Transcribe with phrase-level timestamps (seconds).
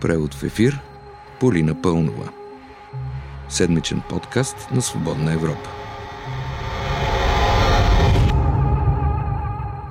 [0.00, 0.80] Превод в ефир
[1.40, 2.32] Полина Пълнова.
[3.48, 5.70] Седмичен подкаст на Свободна Европа.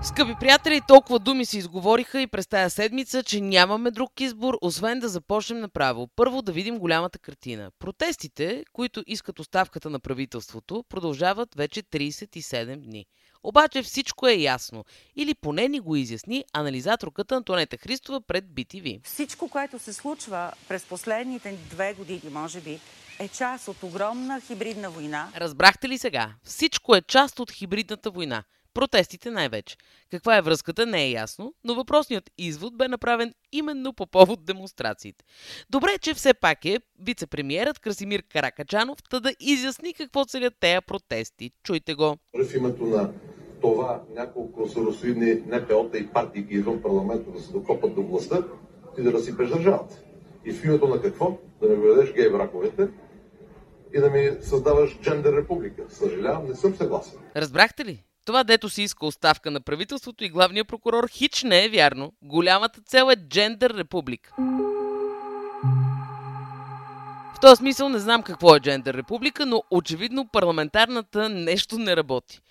[0.03, 4.99] Скъпи приятели, толкова думи се изговориха и през тая седмица, че нямаме друг избор, освен
[4.99, 6.07] да започнем направо.
[6.15, 7.71] Първо да видим голямата картина.
[7.79, 13.05] Протестите, които искат оставката на правителството, продължават вече 37 дни.
[13.45, 14.85] Обаче всичко е ясно.
[15.15, 18.99] Или поне ни го изясни анализаторката Антонета Христова пред BTV.
[19.03, 22.79] Всичко, което се случва през последните две години, може би,
[23.19, 25.29] е част от огромна хибридна война.
[25.35, 26.33] Разбрахте ли сега?
[26.43, 28.43] Всичко е част от хибридната война.
[28.73, 29.77] Протестите най-вече.
[30.11, 35.25] Каква е връзката не е ясно, но въпросният извод бе направен именно по повод демонстрациите.
[35.69, 41.51] Добре, че все пак е вице-премьерът Красимир Каракачанов, да изясни какво целят тея протести.
[41.63, 42.17] Чуйте го.
[42.33, 43.09] В името на
[43.61, 48.43] това няколко соросоидни НПО-та и партии извън парламента да се докопат до властта,
[48.95, 49.99] ти да разсипеш държавата.
[50.45, 51.37] И в името на какво?
[51.61, 52.87] Да ми въведеш гей браковете
[53.95, 55.83] и да ми създаваш джендер република.
[55.89, 57.19] Съжалявам, не съм съгласен.
[57.35, 58.03] Разбрахте ли?
[58.25, 62.13] Това, дето си иска оставка на правителството и главния прокурор, хич не е вярно.
[62.21, 64.35] Голямата цел е джендър република.
[67.35, 72.41] В този смисъл не знам какво е джендър република, но очевидно парламентарната нещо не работи.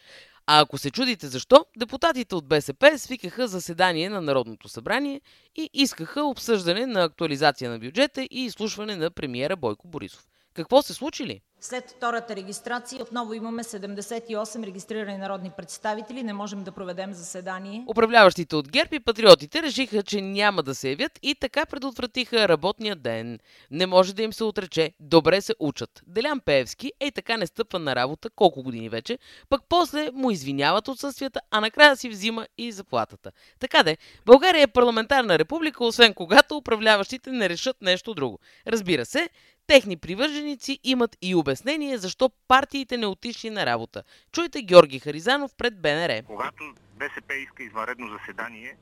[0.47, 5.21] А ако се чудите защо, депутатите от БСП свикаха заседание на Народното събрание
[5.57, 10.27] и искаха обсъждане на актуализация на бюджета и изслушване на премиера Бойко Борисов.
[10.55, 11.41] Какво се случи ли?
[11.61, 16.23] След втората регистрация отново имаме 78 регистрирани народни представители.
[16.23, 17.85] Не можем да проведем заседание.
[17.91, 22.97] Управляващите от ГЕРБ и патриотите решиха, че няма да се явят и така предотвратиха работния
[22.97, 23.39] ден.
[23.71, 24.93] Не може да им се отрече.
[25.01, 26.03] Добре се учат.
[26.07, 30.89] Делян Пеевски ей така не стъпва на работа колко години вече, пък после му извиняват
[30.89, 33.33] отсъствията, а накрая си взима и заплатата.
[33.61, 38.39] Така де, България е парламентарна република, освен когато управляващите не решат нещо друго.
[38.67, 39.29] Разбира се,
[39.67, 44.03] Техни привърженици имат и обяснение защо партиите не отишли на работа.
[44.33, 46.23] Чуйте Георги Харизанов пред БНР.
[46.27, 48.77] Когато БСП иска извънредно заседание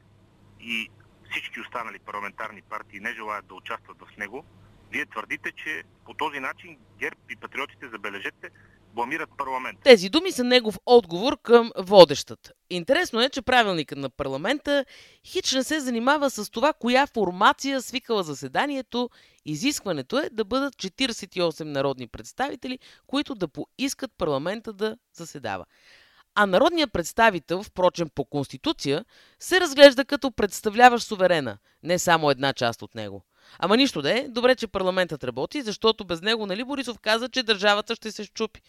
[0.61, 0.89] и
[1.31, 4.45] всички останали парламентарни партии не желаят да участват в него,
[4.91, 8.51] вие твърдите, че по този начин ГЕРБ и патриотите, забележете,
[8.95, 9.79] бламират парламент.
[9.85, 12.53] Тези думи са негов отговор към водещата.
[12.71, 14.85] Интересно е, че правилникът на парламента
[15.27, 19.11] хич не се занимава с това, коя формация свикала заседанието.
[19.45, 25.65] Изискването е да бъдат 48 народни представители, които да поискат парламента да заседава.
[26.35, 29.05] А народният представител, впрочем по Конституция,
[29.39, 33.25] се разглежда като представляващ суверена, не само една част от него.
[33.59, 37.43] Ама нищо да е, добре, че парламентът работи, защото без него, нали Борисов каза, че
[37.43, 38.61] държавата ще се щупи.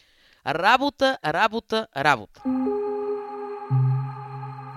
[0.48, 2.44] Работа, работа, работа.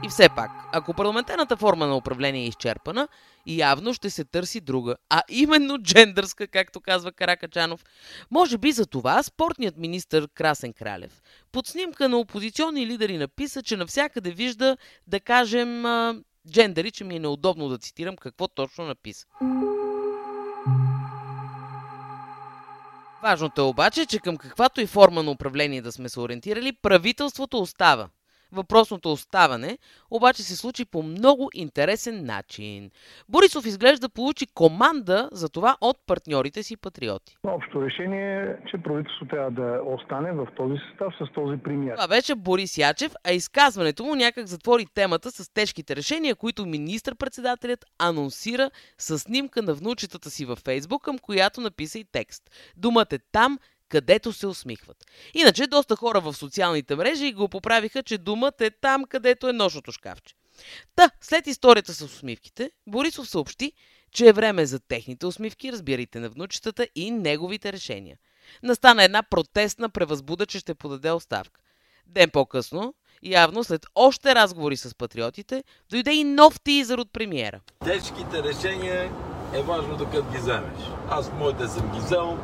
[0.04, 3.08] И все пак, ако парламентарната форма на управление е изчерпана,
[3.46, 7.84] явно ще се търси друга, а именно джендърска, както казва Каракачанов.
[8.30, 13.76] Може би за това спортният министр Красен Кралев под снимка на опозиционни лидери написа, че
[13.76, 14.76] навсякъде вижда,
[15.06, 15.82] да кажем,
[16.50, 19.26] джендъри, че ми е неудобно да цитирам какво точно написа.
[23.26, 27.58] Важното е обаче, че към каквато и форма на управление да сме се ориентирали, правителството
[27.58, 28.08] остава.
[28.52, 29.78] Въпросното оставане
[30.10, 32.90] обаче се случи по много интересен начин.
[33.28, 37.36] Борисов изглежда получи команда за това от партньорите си патриоти.
[37.44, 41.94] Общо решение е, че правителството трябва да остане в този състав с този премиер.
[41.94, 47.84] Това беше Борис Ячев, а изказването му някак затвори темата с тежките решения, които министр-председателят
[47.98, 52.50] анонсира с снимка на внучетата си във Фейсбук, към която написа и текст.
[52.76, 55.04] Думата е там, където се усмихват.
[55.34, 59.92] Иначе доста хора в социалните мрежи го поправиха, че думата е там, където е нощното
[59.92, 60.34] шкафче.
[60.96, 63.72] Та, след историята с усмивките, Борисов съобщи,
[64.12, 68.16] че е време за техните усмивки, разбирайте на внучетата и неговите решения.
[68.62, 71.60] Настана една протестна превъзбуда, че ще подаде оставка.
[72.06, 77.60] Ден по-късно, явно след още разговори с патриотите, дойде и нов тизър от премиера.
[77.84, 79.12] Тежките решения
[79.54, 80.80] е важно да ги вземеш.
[81.10, 82.38] Аз моите съм ги взел,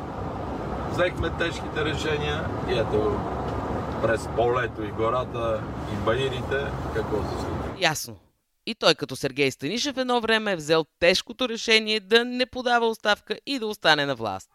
[0.93, 3.19] взехме тежките решения и ето
[4.01, 5.63] през полето и гората
[5.93, 7.83] и баирите какво се случи.
[7.83, 8.15] Ясно.
[8.65, 13.37] И той като Сергей Станишев едно време е взел тежкото решение да не подава оставка
[13.45, 14.49] и да остане на власт.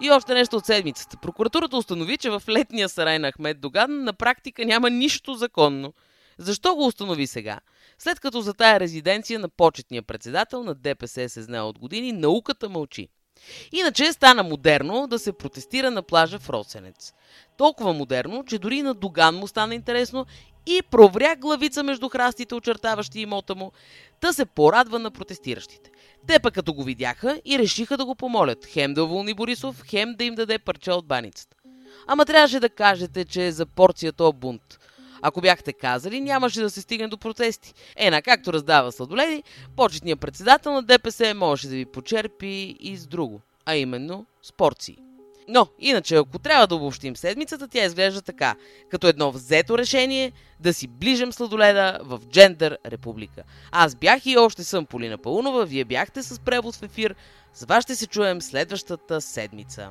[0.00, 1.16] И още нещо от седмицата.
[1.22, 5.92] Прокуратурата установи, че в летния сарай на Ахмед Доган на практика няма нищо законно.
[6.38, 7.60] Защо го установи сега?
[7.98, 12.68] След като за тая резиденция на почетния председател на ДПС се знае от години, науката
[12.68, 13.08] мълчи.
[13.72, 17.12] Иначе стана модерно да се протестира на плажа в Росенец.
[17.58, 20.26] Толкова модерно, че дори на Доган му стана интересно
[20.66, 23.72] и провря главица между храстите, очертаващи имота му,
[24.20, 25.90] та се порадва на протестиращите.
[26.26, 30.14] Те пък като го видяха и решиха да го помолят, хем да уволни Борисов, хем
[30.18, 31.56] да им даде парче от баницата.
[32.06, 34.78] Ама трябваше да кажете, че е за порция то бунт.
[35.26, 37.74] Ако бяхте казали, нямаше да се стигне до протести.
[37.96, 39.42] Ена, както раздава сладоледи,
[39.76, 44.98] почетният председател на ДПС можеше да ви почерпи и с друго, а именно с порции.
[45.48, 48.54] Но, иначе, ако трябва да обобщим седмицата, тя изглежда така,
[48.90, 53.42] като едно взето решение да си ближем сладоледа в Джендър Република.
[53.72, 57.14] Аз бях и още съм Полина Паунова, вие бяхте с превод в ефир.
[57.54, 59.90] С вас ще се чуем следващата седмица.